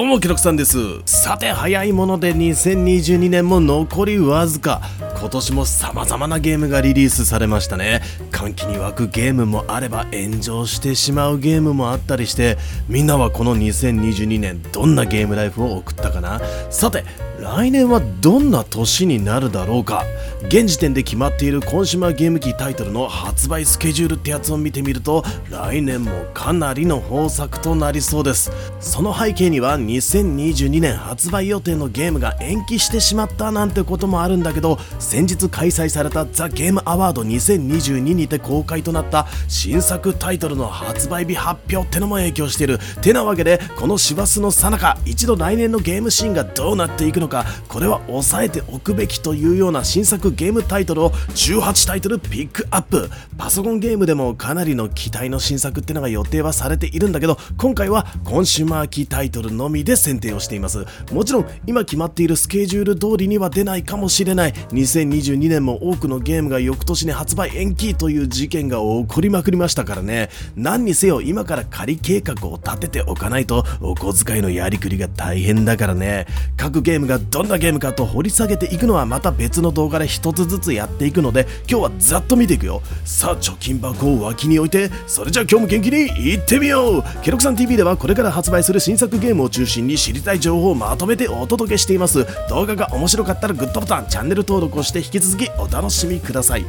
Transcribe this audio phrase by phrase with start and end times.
[0.00, 0.78] どうもケロクさんです。
[1.04, 4.80] さて早いもので2022年も残りわずか。
[5.18, 8.00] 今年も様々なゲームがリリースされましたね。
[8.30, 12.56] 歓喜に沸くゲームもあれば炎上してしまうゲームもあったりして
[12.88, 16.40] みんなはこの2022年どんなゲームライフを送ったかな。
[16.70, 17.04] さて
[17.38, 20.06] 来年はどんな年になるだろうか。
[20.46, 28.50] 現時点で決まっているコンシュマーゲーム機タイトルの発売スケジュールってやつを見てみると来年もかなりの豊作となりそうです。
[28.80, 42.78] その背景には2022年発売予定のゲームが延期してしまったなんてこともあるんだけど先日開催されたザ・ゲームアワード2022にて公開となった新作タイトルの発売日発表ってのも影響している。
[43.02, 53.10] てなわけでこの師走の最中一度来年のゲームシーンがどうなっていくのかこれは抑えておくべきというような新作ゲームタイトルを18タイトルピックアップ。
[53.36, 60.84] パソコンゲームでもかなりの期待の新作ってのが予定はされているんだけど今回はコンシューマーキータイトルのみで選定をしています。
[61.12, 64.52] もちろん今決まっているスケジュール通りには出ないかもしれない。
[64.52, 70.28] 2022年も多くのゲームが翌年に発売延期という事件が起こりまくりましたからね。
[70.56, 76.26] 何にせよ今から仮計画を立てておかないとお小遣いのやりくりが大変だからね。
[76.56, 82.82] 各ゲームがどんなゲームかと掘り下げていくのはまた別の動画で一つずつやっていくので今日はざっと見ていくよ。
[83.04, 85.96] さあ貯金箱を脇に置いてそれじゃあ今日も元気に
[86.30, 87.04] いってみよう。
[87.22, 92.26] ケロクさん TV ではこれから発売する新作ゲームを中心に知りたい情報をまとめてお届けしています。
[92.48, 96.64] 動画が面白かったらグッドボタンチャンネル登録をして引き続きお楽しみください。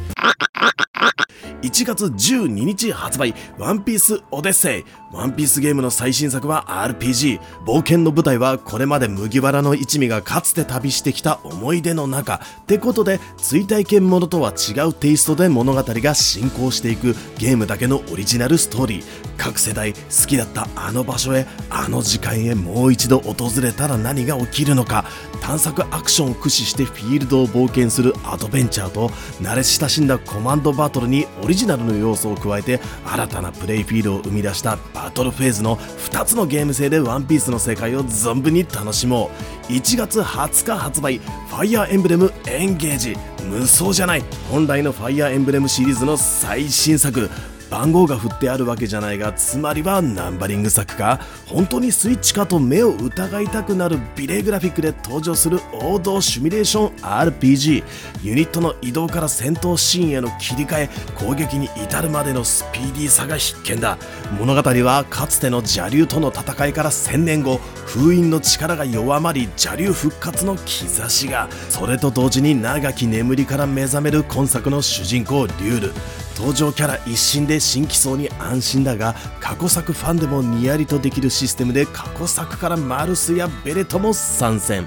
[1.62, 4.84] 1月12日発売ワンピースオデッセイ。
[5.12, 12.40] ワンピースゲームの最新作は RPG 冒険の舞台はこれまで麦わらの一味がかつて旅してきた思い出の中。
[12.62, 19.04] ってことで追体験ものとは違うテイストで物語が進行していくゲームだけのオリジナルストーリー。
[19.36, 25.04] 各世代好きだったあの場所へあの時間へもう一度訪れたら何が起きるのか。
[25.42, 29.08] 探索アクションを駆使してフィールドを冒険するアドベンチャーと
[29.42, 39.30] 慣れ親しんだコマンドバトルにオリリジナルの要素を加えて新たなプレイフィールを生み出したバトルフェーズの2つのゲーム性で one piece の世界を存分に楽しも
[39.68, 39.72] う。
[39.72, 43.16] 1月20日発売ファイアーエンブレムエンゲージ。
[43.44, 44.24] 無双じゃない。
[44.50, 47.28] 本来のファイアーエンブレムシリーズの最新作。
[47.72, 57.82] 番号が振ってあるわけじゃないがつまりはナンバリング作か本当にスイッチかと目を疑いたくなるビレグラフィックで登場する王道シミュレーション RPG
[58.22, 63.96] ユニットの移動から戦闘シーンへの切り替え攻撃に至るまでのスピーディーさが必見だ。
[64.38, 67.56] 物語はかつての邪竜との戦いから1000年後
[67.86, 71.48] 封印の力が弱まり邪竜復活の兆しが。
[71.70, 75.92] それと同時に長き眠りから目覚める今作の主人公リュール。
[76.36, 84.84] 登場キャラ一新で新規層に安心だが過去作ファンでもニヤリとできるシステムで過去作からマルスやベレトも参戦。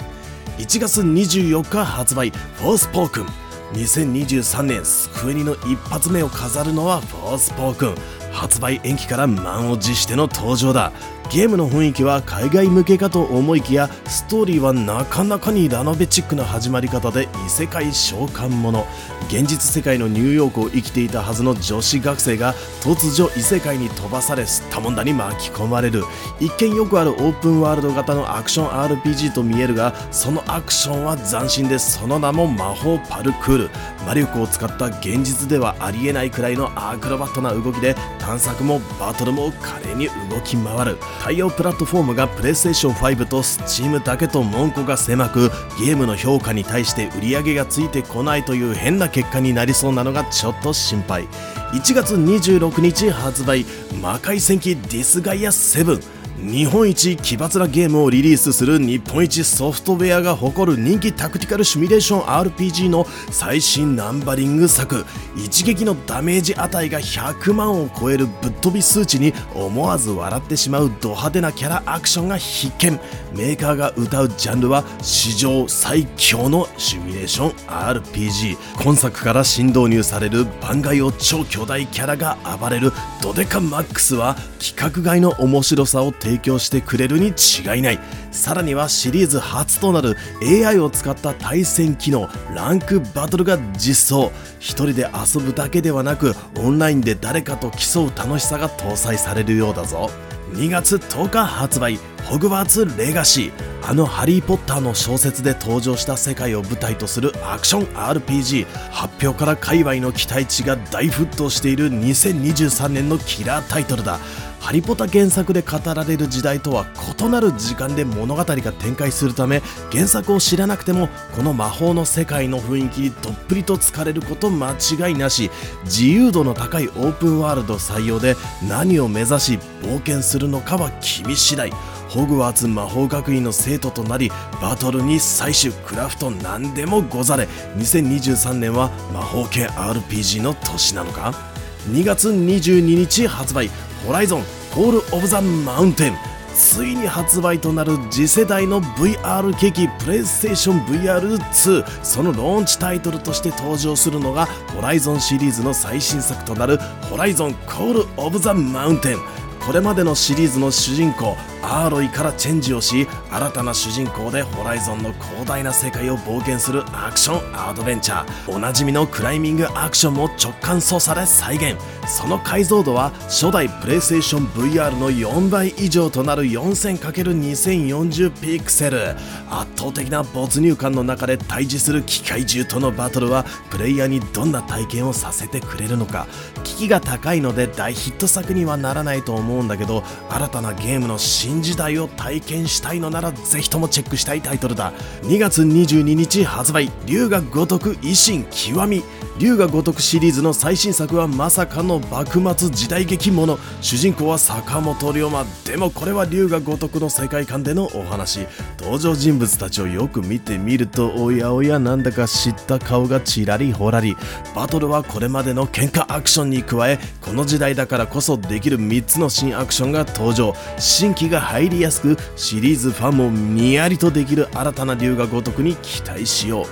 [0.58, 3.26] 1月24日発売フォースポークン。
[3.74, 7.96] 2023年スクエニの一発目を飾るのはフォースポークン。
[8.32, 10.92] 発売延期から満を持しての登場だ。
[11.32, 18.88] ゲームの雰囲気は海外向けかと思いきやストーリーはなかなかにラノベチックな始まり方で異世界召喚もの
[19.28, 26.04] 現実世界のニューヨークを生きていたはずの女子学生が突如異世界に飛ばされすったもんだに巻き込まれる。
[26.40, 33.70] 一見よくあるオープンワールド型のアクション RPG と見えるがそのアクションは斬新でその名も魔法パルクール。
[34.06, 40.98] 魔力を使った現実ではありえないくらいのアクロバットな動きで探索もバトルも華麗に動き回る。
[41.22, 45.50] 対応プラットフォームがプレイステーション5と Steam だけと門戸が狭く
[45.80, 51.28] ゲームの評価に対して売り上げがついてこないという変な結果になりそうなのがちょっと心配。
[51.74, 53.66] 1月26日発売
[54.02, 65.06] 魔界戦記ディスガイア7日本一奇抜なゲームをリリースする日本一ソフトウェアが誇る人気タクティカルシミュレーション RPG の最新ナンバリング作。
[65.38, 73.00] 一撃のダメージ値が100万を超えるぶっ飛び数値に思わず笑ってしまうド派手なキャラアクションが必見。
[73.34, 82.92] メーカーが歌うジャンルは史上最強のシミュレーション RPG 今作から新導入される番外を超巨大キャラが暴れる。
[83.22, 88.00] ドデカマックスは規格外の面白さを提提供してくれるに違いない。
[88.32, 94.32] さらにはシリーズ初となる AI を使った対戦機能ランクバトルが実装。
[94.60, 100.10] 一人で遊ぶだけではなくオンラインで誰かと競う楽しさが搭載されるようだぞ。
[100.54, 103.76] 2月10日発売ホグワーツレガシー。
[103.88, 114.20] あのハリー・ポッターの小説で登場した世界を舞台とするアクション RPG 発表から界隈の期待値が大沸騰している2023年のキラータイトルだ。
[114.66, 116.88] ハリポタ原作で語られる時代とは
[117.20, 125.52] 異なる時間で物語が展開するため原作を知らなくてもこの魔法の世界の雰囲気にどっぷりと疲れること間違いなし
[125.84, 128.36] 自由度の高いオープンワールド採用で
[128.68, 131.70] 何を目指し冒険するのかは君次第
[132.10, 134.32] ホグワーツ魔法学院の生徒となり
[134.64, 137.48] バトルに採取クラフト何でもござれ
[137.78, 141.54] 2023年は魔法系 RPG の年なのか
[141.90, 143.70] 2月22日発売
[144.06, 144.44] ホライゾン
[144.74, 146.16] コール・オブ・ザ・マウンテン
[146.56, 156.78] ついに発売となる次世代の VR 機器プレイステーション VR2 そのローンチタイトルとして登場するのがホライゾンシリーズの最新作となる
[157.10, 159.18] ホライゾンコール・オブ・ザ・マウンテン
[159.66, 161.36] これまでのシリーズの主人公
[161.66, 167.40] アーロイからチェンジをし新たな主人公でホライゾンの広大な世界を冒険するアクション
[167.70, 168.52] アドベンチャー。
[168.52, 171.76] おなじみのクライミングアクションも直感操作で再現。
[172.08, 179.16] その解像度は初代プレイステーション VR の4倍以上となる 4000×2040 ピクセル。
[179.50, 186.28] 圧倒的な没入感の中で対峙する機械獣とのバトルはプレイヤーにどんな体験をさせてくれるのか。
[186.64, 194.94] 危機が高いので大ヒット作にはならないと思うんだけど新たなゲームの新時代を体験したいのならぜひともチェックしたいタイトルだ。
[195.24, 196.92] 2月22日発売。
[197.06, 199.04] 龍が如く維新極み。
[199.38, 203.60] 龍が如くシリーズの最新作はまさかの幕末時代劇もの。
[203.82, 205.46] 主人公は坂本龍馬。
[205.66, 208.48] でもこれは龍が如くの世界観でのお話。
[208.80, 214.16] 登場人物たちをよく見てみるとおやおやなんだか知った顔がちらりほらり。
[214.56, 220.56] バトルはこれまでの喧嘩アクションに加えこの時代だからこそできる3つの新アクションが登場。
[220.78, 226.66] 新規がが入りやすくシリーズファンもにやりとできる新たな龍が如くに期待しよう。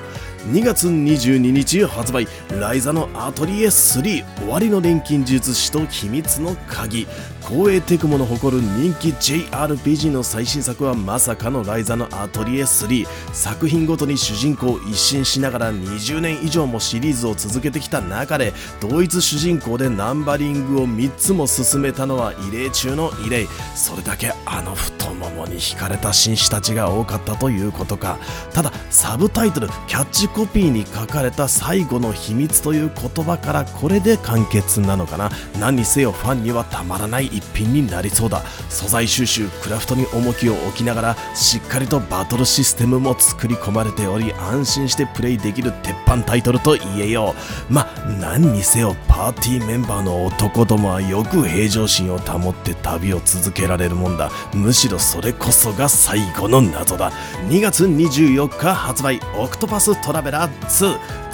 [0.53, 2.27] 2月22日発売
[2.59, 7.07] ライザのアトリエ3終わりの錬金術師と秘密の鍵。
[7.43, 23.45] 光栄テクモの誇る人気 JRPG の最新作はまさかのライザのアトリエ3作品ごとに主人公を一新しながら20年以上もシリーズを続けてきた中で同一主人公でナンバリングを3つも進めたのは異例中の異例。
[23.75, 28.19] それだけあの太ももに惹かれた紳士たちが多かったということか。
[28.53, 35.29] ただサブタイトルキャッチコピーに書かれた最後の秘密という言葉からこれで完結なのかな。
[35.59, 38.43] 何にせよファンにはたまらない一品になりそうだ。
[38.69, 47.35] 素材収集クラフトに重きを置きながらしっかりとバトルシステムも作り込まれており安心してプレイできる鉄板タイトルと言えよ
[47.69, 47.73] う。
[47.73, 47.87] ま
[48.19, 54.31] 何にせよパーティーメンバーの男どもはよく平常心を保って旅を続けられるもんだ。
[54.53, 57.11] むしろそれこそが最後の謎だ。
[57.49, 60.63] 2月24日発売オクトパストラベラー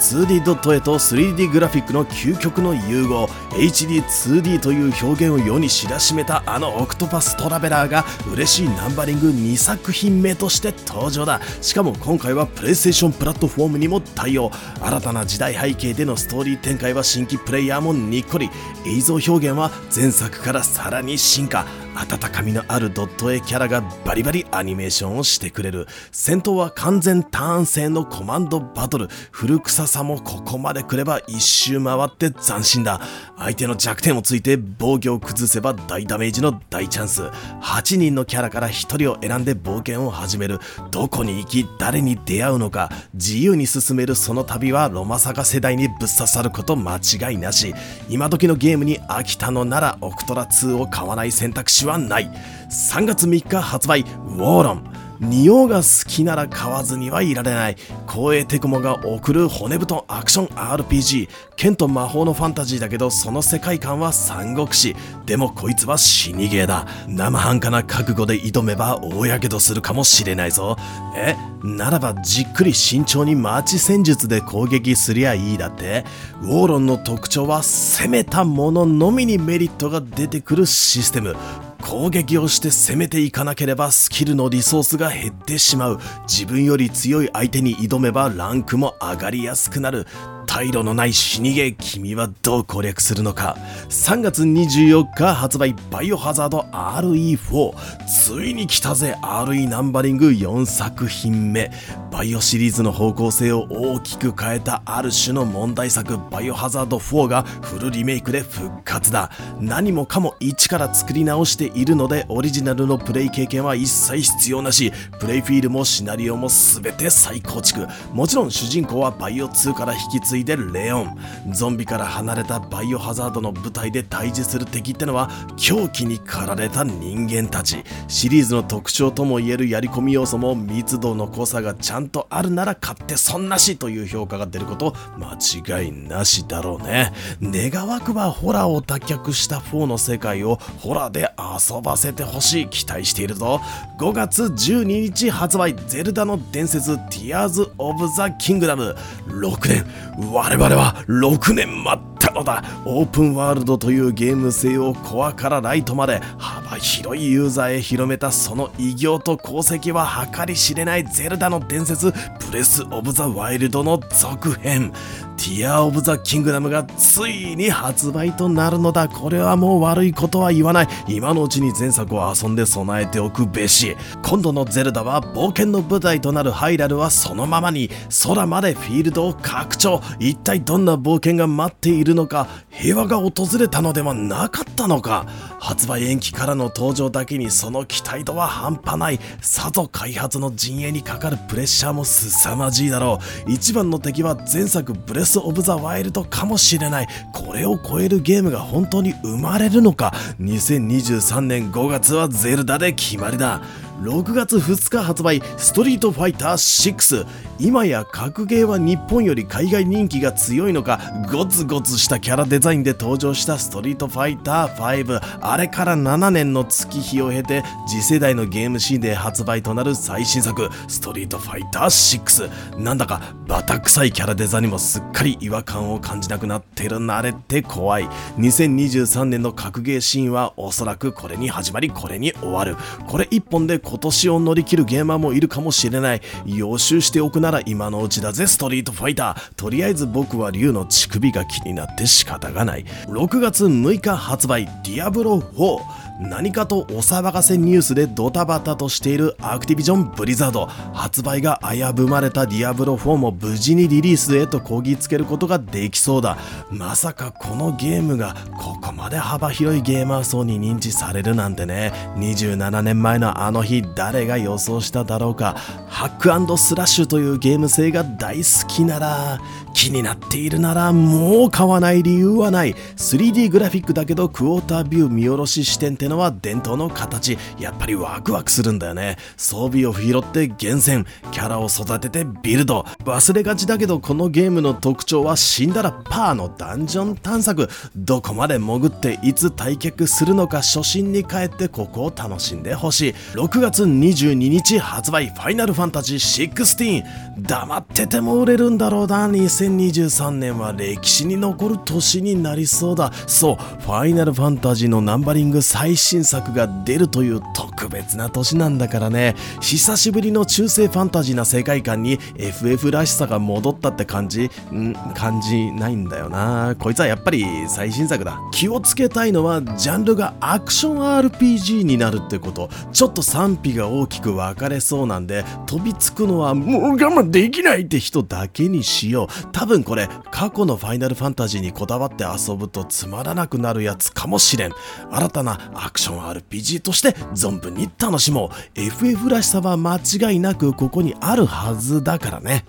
[0.00, 3.28] 22D ドット絵と 3D グラフィックの究極の融合。
[3.50, 11.40] HD2D という表現を世に知らしめたあのオクトパストラベラーが嬉しいナンバリング2作品目として登場だ。
[11.60, 14.52] しかも今回はプレイステーションプラットフォームにも対応。
[14.80, 18.48] 新たな時代背景でのストーリー展開は新規プレイヤーもにっこり。
[18.86, 21.66] 映像表現は前作からさらに進化。
[21.94, 25.86] 温かみのあるドット絵キャラがバリバリアニメーションをしてくれる。
[26.12, 29.08] 戦闘は完全ターン制のコマンドバトル。
[29.30, 33.00] 古臭さもここまで来れば一周回って斬新だ。
[33.36, 37.22] 相手の弱点をついて防御を崩せば大ダメージの大チャンス。
[37.62, 40.60] 8人のキャラから1人を選んで冒険を始める。
[40.90, 42.90] どこに行き誰に出会うのか。
[43.14, 47.74] 自由に進めるその旅はロマサガ世代にぶっ刺さること間違いなし。
[48.08, 51.79] 今時のゲームに飽きたのならオクトラ2を買わない選択肢。
[51.86, 52.30] はない。
[52.70, 54.00] 3月3日発売。
[54.00, 54.90] ウォーロン。
[55.20, 57.76] 仁王が好きなら買わずにはいられない。
[58.08, 64.96] コーエーテクモが送る骨太アクション RPG 剣と魔法のファンタジーだけどその世界観は三国志。
[65.26, 66.86] でもこいつは死にゲーだ。
[67.06, 70.78] 生半可な覚悟で挑めば大やけどするかもしれないぞ。
[71.14, 71.36] え？
[71.62, 76.06] ならばじっくり慎重に待ち戦術で攻撃すりゃいいだって。
[76.40, 81.36] ウォーロンの特徴は攻めたもののみにメリットが出てくるシステム。
[81.80, 86.00] 攻撃をして攻めていかなければスキルのリソースが減ってしまう。
[86.28, 90.06] 自分より強い相手に挑めばランクも上がりやすくなる。
[90.50, 93.56] 退路のない死にゲー君はどう攻略するのか。
[93.88, 97.72] 3月24日発売バイオハザード RE4
[98.04, 101.70] ついに来たぜ RE ナンバリング4作品目。
[102.10, 109.30] バイオシリーズの方向性を大きく変えたある種の問題作バイオハザード4がフルリメイクで復活だ。
[109.60, 114.92] 何もかも一から作り直しているのでオリジナルのプレイ経験は一切必要なし。
[115.20, 117.86] プレイフィールもシナリオも全て再構築。
[118.12, 121.18] もちろん主人公はバイオ2から引き継いいでレオン。
[121.52, 127.84] ゾンビから離れたバイオハザードの舞台で対峙する敵ってのは狂気に駆られた人間たち。
[128.08, 137.12] シリーズの特徴ともいえるやり込み要素も密度の濃さがちゃんとあるなら買ってそんなしという評価が出ること間違いなしだろうね。
[137.42, 142.68] 願わくばホラーを脱却した4の世界をホラーで遊ばせてほしい。
[142.68, 143.60] 期待しているぞ。
[143.98, 145.74] 5月12日発売。
[145.86, 148.96] ゼルダの伝説ティアーズ・オブ・ザ・キングダム
[149.28, 149.84] 6年。
[150.32, 152.62] 我々は6年待ったのだ。
[152.84, 162.18] オープンワールドというゲーム性をコアからライトまで幅広いユーザーへ広めたその偉業と功績は計り知れないゼルダの伝説プ
[162.52, 164.92] レス・オブ・ザ・ワイルドの続編。
[165.40, 169.08] ティア・オブ・ザ・キングダムがついに発売となるのだ。
[169.08, 170.88] これはもう悪いことは言わない。
[171.08, 173.96] 今のうちに前作を遊んで備えておくべし。
[174.22, 177.88] 今度のゼルダは冒険の舞台となるハイラルはそのままに
[178.22, 180.02] 空までフィールドを拡張。
[180.18, 185.24] 一体どんな冒険が待っているのか平和が訪れたのではなかったのか。
[185.58, 189.18] 発売延期からの登場だけにその期待度は半端ない。
[189.40, 193.50] さぞ開発の陣営にかかるプレッシャーも凄まじいだろう。
[193.50, 197.08] 一番の敵は前作ブレス・オブ・ザ・ワイルドかもしれない。
[197.32, 203.62] これを超えるゲームが本当に生まれるのか？2023年5月はゼルダで決まりだ。
[204.00, 207.26] 6月2日発売ストリートファイター6
[207.58, 228.04] 今や格ゲーは日本より海外人気が強いのかゴツゴツしたキャラデザインで登場したストリートファイター5あれから7年の月日を経て次世代のゲームシーンで発売となる最新作ストリートファイター6なんだかバタ臭いキャラデザにもすっかり違和感を感じなくなってる慣れって怖い。
[228.38, 232.76] 2023年の格ゲーシーンはおそらくこれに始まりこれに終わる。
[233.08, 236.20] これ一本で今年を乗り切るゲーマーもいるかもしれない。
[236.46, 239.54] 予習しておくなら今のうちだぜストリートファイター。
[239.56, 242.84] とりあえず僕は竜の乳首が気になって仕方がない。
[243.08, 256.36] 6月6日発売ディアブロ4何かとお騒がせニュースでドタバタとしているアクティビジョン・ブリザード発売が危ぶまれたディアブロ4も無事にリリースへとこぎつけることができそうだ。
[256.70, 261.92] まさかこのゲームがここまで幅広いゲーマー層に認知されるなんてね。
[262.16, 265.56] 27年前のあの日誰が予想しただろうか。
[265.88, 269.40] ハックスラッシュというゲーム性が大好きなら
[269.74, 272.74] 気になっているならもう買わない理由はない。
[272.96, 277.38] 3D グラフィックだけどクォータービュー見下ろし視点ってのは伝統の形。
[277.58, 279.16] やっぱりワクワクするんだよね。
[279.36, 282.84] 装備を拾って厳選キャラを育ててビルド。
[283.04, 287.68] 忘れがちだけどこのゲームの特徴は死んだらパーのダンジョン探索。
[287.96, 293.14] どこまで潜っていつ退却するのか初心に帰ってここを楽しんでほしい。
[293.34, 295.28] 6月22日発売。
[295.28, 297.04] ファイナルファンタジー16
[297.38, 299.28] 黙ってても売れるんだろうな
[299.60, 303.12] 2023年は歴史に残る年になりそうだ。
[303.26, 309.36] そうファイナルファンタジーのナンバリング最新作が出るという特別な年なんだからね。
[309.60, 314.44] 久しぶりの中世ファンタジーな世界観に FF らしさが戻ったって感じ？
[314.72, 314.94] ん？
[315.14, 316.74] 感じないんだよな。
[316.78, 318.40] こいつはやっぱり最新作だ。
[318.52, 322.70] 気をつけたいのはジャンルがアクション RPG になるってこと。
[322.92, 329.49] ちょっと賛否が大きく分かれそうなんで飛びつくのはもう我慢できないって人だけにしよう。
[329.52, 334.72] 多分これ過去のファイナルファンタジーにこだわって遊ぶとつまらなくなるやつかもしれん。
[335.10, 338.80] 新たなアクション RPG として存分に楽しもう。
[338.80, 342.64] FF らしさは間違いなくここにあるはずだからね。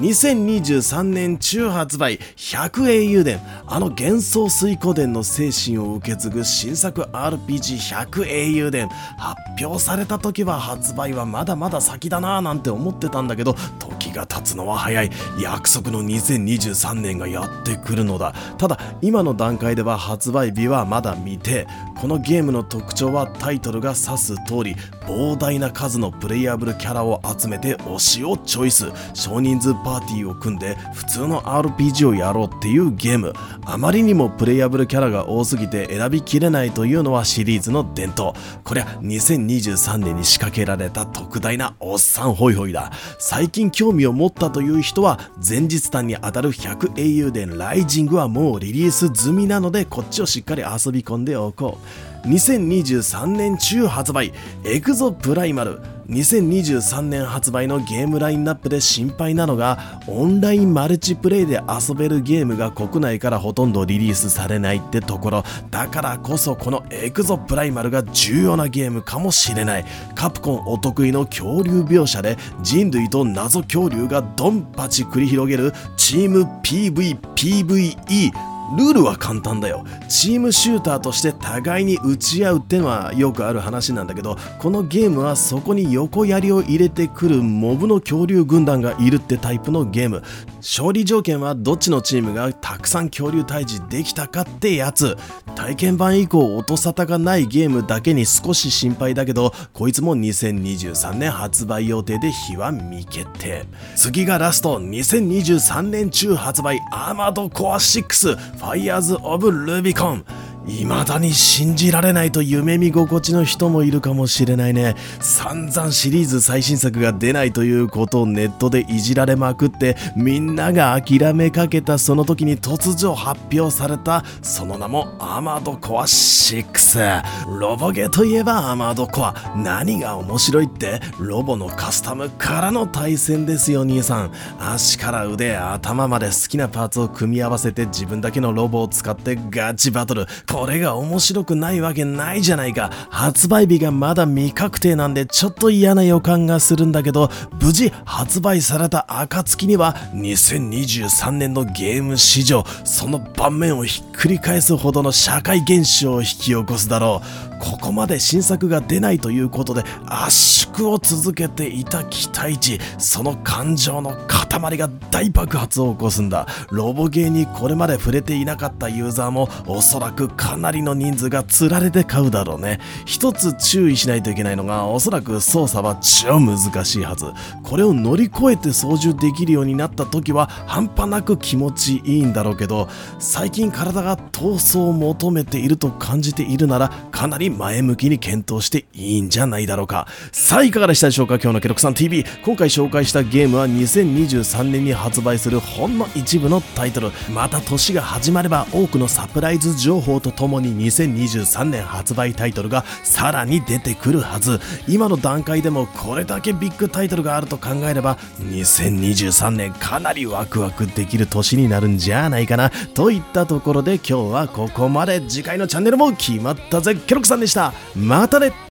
[0.00, 15.10] 2023年中発売100英雄伝あの幻想水湖伝の精神を受け継ぐ新作 RPG100 英雄伝発表された時は発売はまだまだ先だなぁなんて思ってたんだけど時が経つのは早い。
[15.38, 18.34] 約束の2023年がやってくるのだ。
[18.56, 21.66] ただ今の段階では発売日はまだ未定。
[22.00, 28.90] このゲームの特徴はタイトルが指す通り膨大な数のプレイヤブルキャラを集めて推しをチョイス。
[29.12, 33.32] 少人数パパーティーを組んで普通の RPG をやろうっていうゲーム。
[33.66, 38.32] あまりにもプレイヤブルキャラが多すぎて選びきれないというのはシリーズの伝統。
[38.62, 42.92] こりゃ2023年に仕掛けられた特大なおっさんホイホイだ。
[43.18, 51.78] 最近興味を持ったという人は前日談にあたる100英雄伝ライジングはもうリリース済みなのでこっちをしっかり遊び込んでおこ
[52.24, 52.28] う。
[52.28, 54.32] 2023年中発売。
[54.62, 55.80] エクゾプライマル。
[56.10, 65.44] 2023年発売のゲームラインナップで心配なのがオンラインマルチプレイで遊べるゲームが国内からほとんどリリースされないってところ。
[65.70, 69.84] だからこそこのエクゾプライマルが重要なゲームかもしれない。
[70.16, 79.84] カプコンお得意の恐竜描写で人類と謎恐竜がドンパチ繰り広げるチーム PVPVE ルールは簡単だよ。
[80.08, 90.22] チームシューターとして互いに打ち合うってのはよくある話なんだけどこのゲームはそこに横槍を入れてくるモブの恐竜軍団がいるってタイプのゲーム。
[90.58, 95.16] 勝利条件はどっちのチームがたくさん恐竜退治できたかってやつ。
[95.54, 103.64] 体験版以降音沙汰がないゲームだけに少し心配だけどこいつも2023年発売予定で日は未決定。
[103.96, 106.78] 次がラスト2023年中発売。
[106.92, 110.24] アーマードコア6ファイヤーズ・オブ・ルビコン
[110.66, 114.94] 未だに信じられないと夢見心地の人もいるかもしれないね。
[115.20, 129.34] 散々シリーズ最新作が出ないということをネットでいじられまくってみんなが諦めかけたその時に突如発表されたその名もアマードコア6ロボゲといえばアマードコア。
[129.56, 134.32] 何が面白いってロボのカスタムからの対戦ですよ兄さん。
[134.58, 140.26] 足から腕頭まで好きなパーツを組み合わせて自分だけのロボを使ってガチバトル。
[140.50, 142.90] これが面白くないわけないじゃないか。
[143.08, 147.30] 発売日がまだ未確定なんでちょっと嫌な予感がするんだけど
[147.60, 157.49] 無事発売された暁には2023年のゲーム史上その盤面をひっくり返すほどの社会現象を引き起こすだろう。
[157.60, 166.46] ここまで新作が出ないということで圧縮を続けていた期待値その感情の塊が大爆発を起こすんだ。
[166.70, 172.80] ロボゲーにこれまで触れていなかったユーザーもおそらくかなりの人数がつられて買うだろうね。
[173.04, 177.26] 一つ注意しないといけないのがおそらく操作は超難しいはず。
[177.62, 182.88] これを乗り越えて操縦できるようになった時は半端なく気持ちいいんだろうけど
[183.18, 190.06] 最近体が闘争を求めていると感じているならかなり前向きに検討していいんじゃないだろうか。
[190.32, 191.34] さあいかがでしたでしょうか？
[191.34, 197.10] 今日のケロクさん TV 今回紹介したゲームは2023年に発売するほんの一部のタイトル。
[197.32, 204.60] また年が始まれば多くのサプライズ情報とともに2023年発売タイトルがさらに出てくるはず。
[204.86, 215.20] 今の段階でもこれだけビッグタイトルがあると考えれば2023年かなりワクワクできる年になるんじゃないかなといったところで今日はここまで。
[215.28, 216.94] 次回のチャンネルも決まったぜ。
[216.94, 217.72] ケロクさんでした。
[217.96, 218.52] またね。